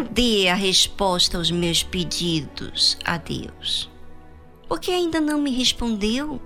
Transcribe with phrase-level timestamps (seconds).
[0.00, 3.90] Cadê a resposta aos meus pedidos a Deus?
[4.66, 6.40] Porque ainda não me respondeu.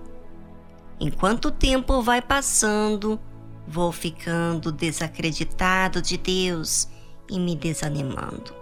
[0.98, 3.16] Enquanto o tempo vai passando,
[3.64, 6.88] vou ficando desacreditado de Deus
[7.30, 8.52] e me desanimando.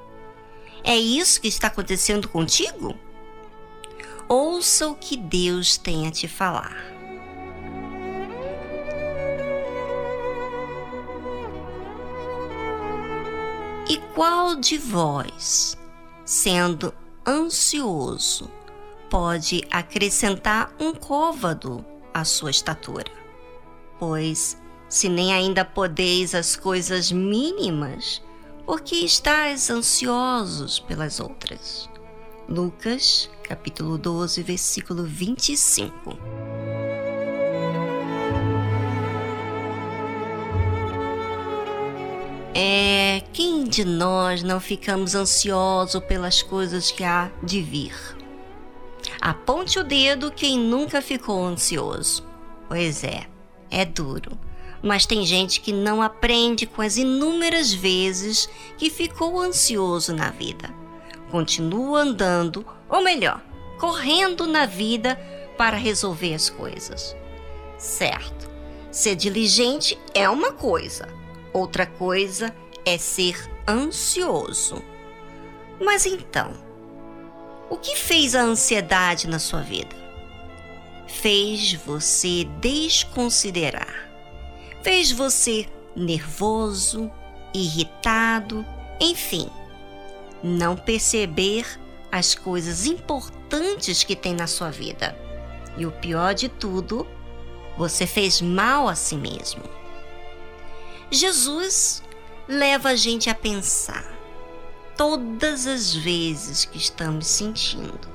[0.84, 2.94] É isso que está acontecendo contigo?
[4.28, 6.91] Ouça o que Deus tem a te falar.
[13.92, 15.76] E qual de vós,
[16.24, 16.94] sendo
[17.28, 18.50] ansioso,
[19.10, 21.84] pode acrescentar um côvado
[22.14, 23.12] à sua estatura?
[23.98, 24.56] Pois,
[24.88, 28.22] se nem ainda podeis as coisas mínimas,
[28.64, 31.86] por que estáis ansiosos pelas outras?
[32.48, 36.16] Lucas, capítulo 12, versículo 25.
[42.54, 47.94] É, quem de nós não ficamos ansioso pelas coisas que há de vir?
[49.20, 52.24] Aponte o dedo quem nunca ficou ansioso.
[52.68, 53.26] Pois é,
[53.70, 54.38] é duro.
[54.82, 60.70] Mas tem gente que não aprende com as inúmeras vezes que ficou ansioso na vida.
[61.30, 63.40] Continua andando, ou melhor,
[63.78, 65.16] correndo na vida
[65.56, 67.16] para resolver as coisas.
[67.78, 68.50] Certo,
[68.90, 72.54] ser diligente é uma coisa Outra coisa
[72.84, 74.82] é ser ansioso.
[75.80, 76.52] Mas então,
[77.70, 79.96] o que fez a ansiedade na sua vida?
[81.06, 84.10] Fez você desconsiderar,
[84.82, 87.10] fez você nervoso,
[87.54, 88.64] irritado,
[89.00, 89.48] enfim,
[90.42, 91.66] não perceber
[92.10, 95.16] as coisas importantes que tem na sua vida.
[95.76, 97.06] E o pior de tudo,
[97.76, 99.62] você fez mal a si mesmo.
[101.10, 102.02] Jesus
[102.48, 104.04] leva a gente a pensar
[104.96, 108.08] todas as vezes que estamos sentindo.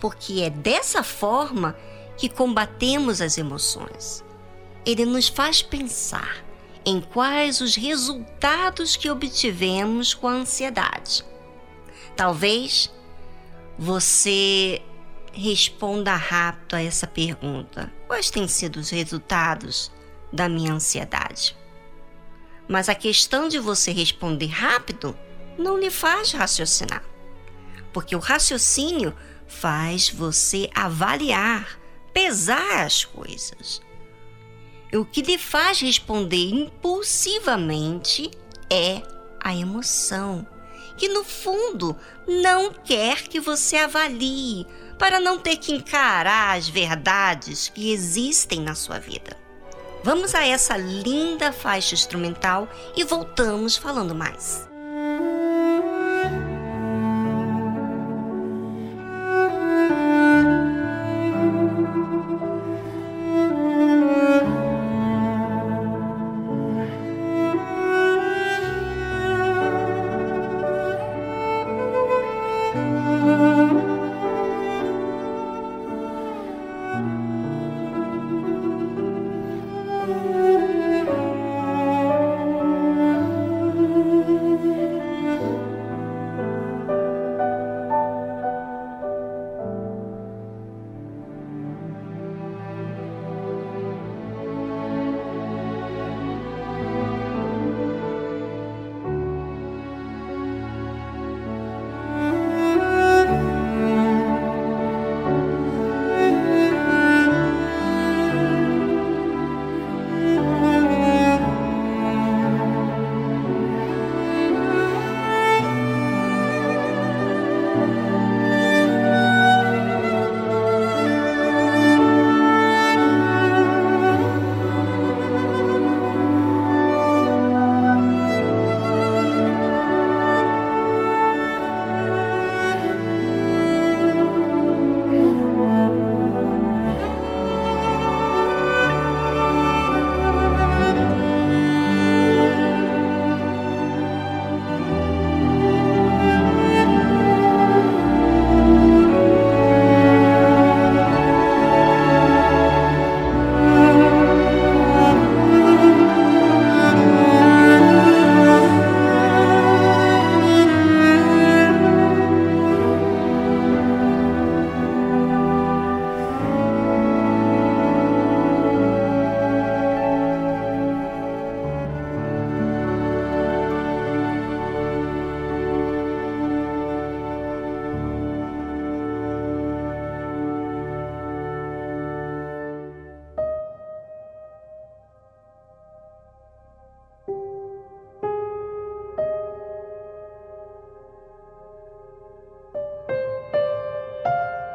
[0.00, 1.76] Porque é dessa forma
[2.16, 4.24] que combatemos as emoções.
[4.84, 6.44] Ele nos faz pensar
[6.84, 11.24] em quais os resultados que obtivemos com a ansiedade.
[12.16, 12.92] Talvez
[13.78, 14.82] você
[15.32, 19.90] responda rápido a essa pergunta: quais têm sido os resultados
[20.32, 21.56] da minha ansiedade?
[22.68, 25.16] Mas a questão de você responder rápido
[25.58, 27.04] não lhe faz raciocinar.
[27.92, 29.14] Porque o raciocínio
[29.46, 31.78] faz você avaliar,
[32.12, 33.82] pesar as coisas.
[34.94, 38.30] O que lhe faz responder impulsivamente
[38.70, 39.02] é
[39.42, 40.46] a emoção,
[40.96, 41.96] que no fundo
[42.26, 44.66] não quer que você avalie
[44.98, 49.41] para não ter que encarar as verdades que existem na sua vida.
[50.04, 54.71] Vamos a essa linda faixa instrumental e voltamos falando mais.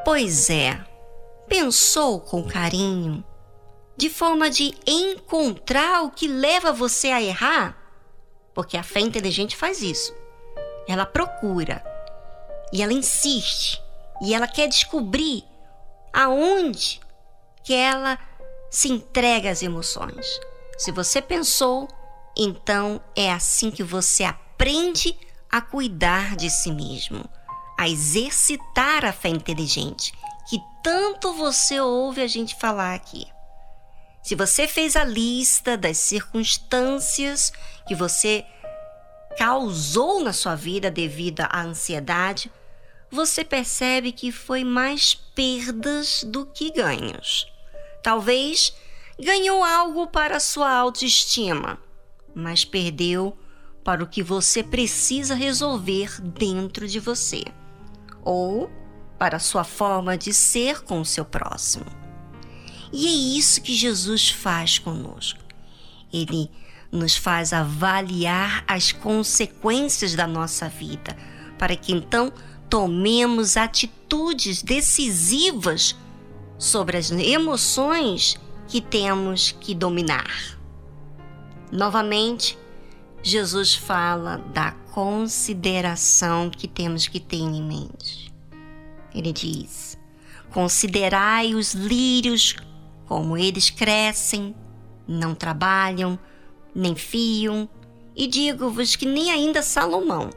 [0.09, 0.79] Pois é,
[1.49, 3.25] pensou com carinho,
[3.97, 7.77] de forma de encontrar o que leva você a errar?
[8.53, 10.15] Porque a fé inteligente faz isso.
[10.87, 11.83] Ela procura
[12.71, 13.83] e ela insiste
[14.21, 15.43] e ela quer descobrir
[16.13, 17.01] aonde
[17.61, 18.17] que ela
[18.71, 20.39] se entrega às emoções.
[20.77, 21.85] Se você pensou,
[22.33, 25.19] então é assim que você aprende
[25.51, 27.29] a cuidar de si mesmo,
[27.77, 30.11] a exercitar a fé inteligente,
[30.49, 33.27] que tanto você ouve a gente falar aqui.
[34.23, 37.53] Se você fez a lista das circunstâncias
[37.87, 38.45] que você
[39.37, 42.51] causou na sua vida devido à ansiedade,
[43.09, 47.47] você percebe que foi mais perdas do que ganhos.
[48.03, 48.73] Talvez
[49.19, 51.79] ganhou algo para a sua autoestima,
[52.35, 53.37] mas perdeu
[53.83, 57.45] para o que você precisa resolver dentro de você,
[58.27, 58.69] ou
[59.17, 61.85] para sua forma de ser com o seu próximo.
[62.91, 65.39] E é isso que Jesus faz conosco.
[66.11, 66.51] Ele
[66.91, 71.15] nos faz avaliar as consequências da nossa vida,
[71.57, 72.33] para que então
[72.69, 75.95] tomemos atitudes decisivas
[76.57, 78.37] sobre as emoções
[78.67, 80.59] que temos que dominar.
[81.71, 82.57] Novamente,
[83.27, 88.33] Jesus fala da consideração que temos que ter em mente.
[89.13, 89.97] Ele diz:
[90.49, 92.55] Considerai os lírios
[93.05, 94.55] como eles crescem,
[95.05, 96.17] não trabalham,
[96.73, 97.67] nem fiam,
[98.15, 100.29] e digo-vos que nem ainda Salomão,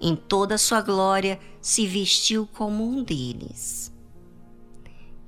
[0.00, 3.92] em toda a sua glória, se vestiu como um deles.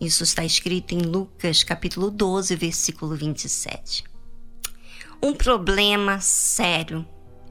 [0.01, 4.14] Isso está escrito em Lucas capítulo 12, versículo 27.
[5.25, 7.03] Um problema sério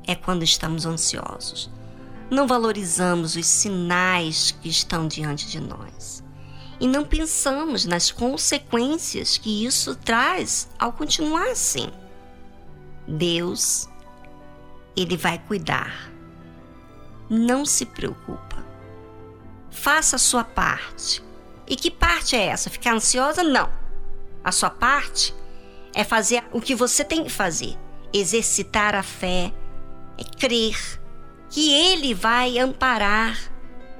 [0.05, 1.71] é quando estamos ansiosos.
[2.29, 6.23] Não valorizamos os sinais que estão diante de nós.
[6.79, 11.89] E não pensamos nas consequências que isso traz ao continuar assim.
[13.07, 13.89] Deus,
[14.95, 16.11] Ele vai cuidar.
[17.27, 18.63] Não se preocupa.
[19.71, 21.23] Faça a sua parte.
[21.67, 22.69] E que parte é essa?
[22.69, 23.41] Ficar ansiosa?
[23.41, 23.67] Não.
[24.43, 25.33] A sua parte
[25.93, 27.77] é fazer o que você tem que fazer.
[28.11, 29.51] Exercitar a fé,
[30.17, 30.99] é crer
[31.49, 33.37] que Ele vai amparar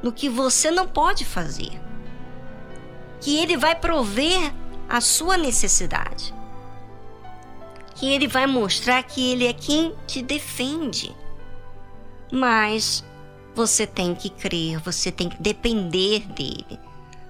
[0.02, 1.82] no que você não pode fazer.
[3.20, 4.54] Que Ele vai prover
[4.90, 6.34] a sua necessidade
[7.96, 11.16] que ele vai mostrar que ele é quem te defende.
[12.32, 13.04] Mas
[13.56, 16.80] você tem que crer, você tem que depender dele,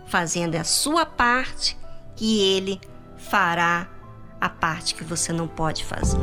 [0.07, 1.77] fazendo a sua parte,
[2.16, 2.80] que ele
[3.18, 3.88] fará
[4.44, 6.19] a parte que você não pode fazer.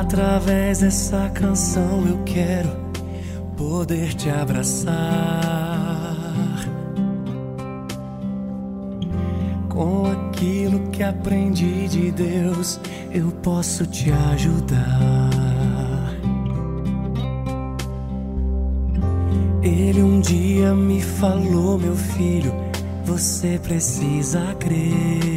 [0.00, 2.70] Através dessa canção eu quero
[3.58, 5.53] poder te abraçar.
[10.94, 12.80] Que aprendi de Deus,
[13.12, 15.30] eu posso te ajudar.
[19.62, 22.52] Ele um dia me falou, meu filho,
[23.04, 25.34] você precisa crer.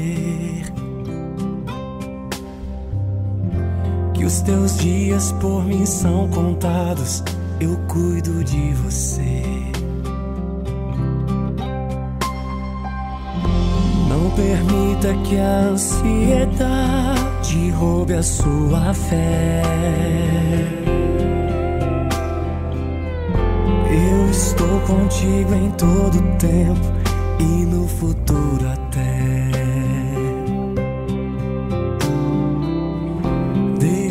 [4.28, 7.24] os teus dias por mim são contados,
[7.62, 9.37] eu cuido de você.
[14.38, 16.50] Permita que a ansiedade
[17.72, 19.63] roube a sua fé.
[23.89, 26.94] Eu estou contigo em todo tempo
[27.39, 29.17] e no futuro até.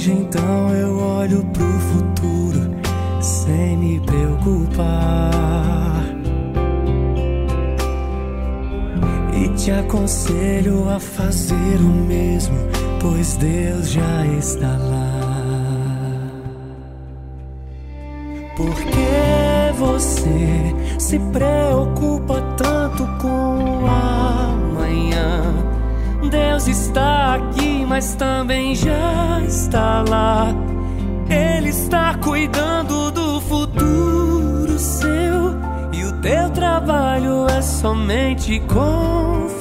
[0.08, 2.70] Então eu olho pro futuro
[3.20, 5.95] sem me preocupar.
[9.66, 12.56] Te aconselho a fazer o mesmo,
[13.00, 15.50] pois Deus já está lá.
[18.56, 25.42] Por que você se preocupa tanto com o amanhã?
[26.30, 30.54] Deus está aqui, mas também já está lá.
[31.28, 35.56] Ele está cuidando do futuro seu.
[35.92, 39.55] E o teu trabalho é somente confiar.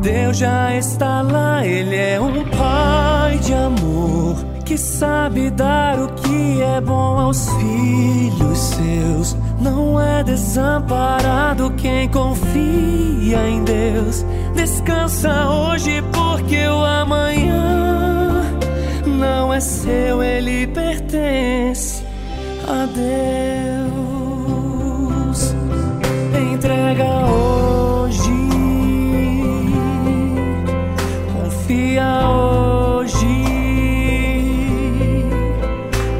[0.00, 6.62] Deus já está lá, Ele é um Pai de amor que sabe dar o que
[6.62, 9.36] é bom aos filhos seus.
[9.60, 14.24] Não é desamparado quem confia em Deus.
[14.54, 18.42] Descansa hoje, porque o amanhã
[19.06, 22.02] não é seu, ele pertence
[22.66, 23.92] a Deus.
[26.52, 28.21] Entrega hoje,
[31.92, 33.26] confia hoje,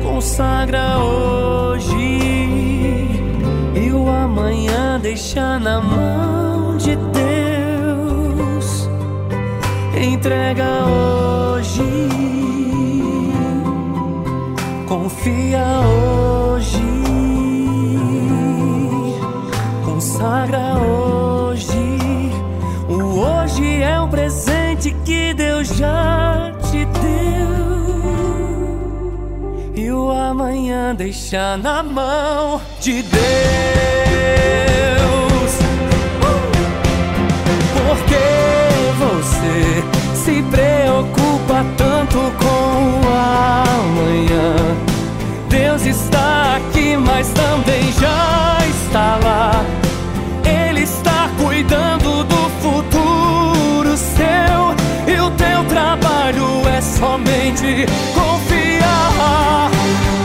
[0.02, 1.97] consagra hoje
[3.75, 8.88] e o amanhã deixa na mão de Deus.
[9.97, 12.09] Entrega hoje,
[14.87, 16.83] confia hoje,
[19.87, 21.01] consagra hoje.
[25.04, 27.02] Que Deus já te deu.
[29.75, 33.23] E o amanhã deixa na mão de Deus.
[37.75, 38.28] Por que
[38.99, 39.82] você
[40.14, 44.54] se preocupa tanto com o amanhã?
[45.49, 49.64] Deus está aqui, mas também já está lá.
[50.44, 52.12] Ele está cuidando
[57.02, 59.71] somente confiar.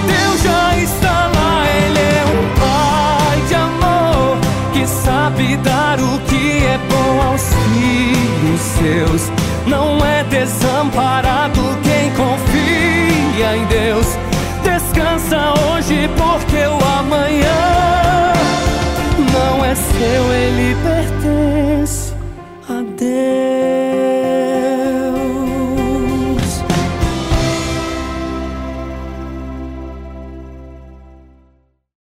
[0.06, 4.38] Deus já está lá, Ele é um Pai de amor
[4.74, 9.32] que sabe dar o que é bom aos filhos seus.
[9.66, 14.06] Não é desamparado quem confia em Deus.
[14.64, 16.47] Descansa hoje, porque